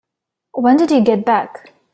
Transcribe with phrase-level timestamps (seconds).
[0.55, 1.73] When did you get back?